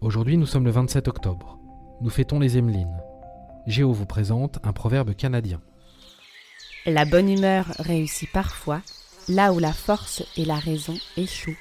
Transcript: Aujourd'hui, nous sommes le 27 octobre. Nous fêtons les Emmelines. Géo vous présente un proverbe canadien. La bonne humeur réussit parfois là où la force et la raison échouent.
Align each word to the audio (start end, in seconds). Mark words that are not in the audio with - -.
Aujourd'hui, 0.00 0.38
nous 0.38 0.46
sommes 0.46 0.64
le 0.64 0.70
27 0.70 1.08
octobre. 1.08 1.58
Nous 2.00 2.08
fêtons 2.08 2.38
les 2.38 2.58
Emmelines. 2.58 3.02
Géo 3.66 3.92
vous 3.92 4.06
présente 4.06 4.58
un 4.64 4.72
proverbe 4.72 5.14
canadien. 5.14 5.60
La 6.86 7.04
bonne 7.04 7.28
humeur 7.28 7.66
réussit 7.78 8.32
parfois 8.32 8.80
là 9.28 9.52
où 9.52 9.58
la 9.58 9.74
force 9.74 10.24
et 10.38 10.46
la 10.46 10.54
raison 10.54 10.94
échouent. 11.18 11.54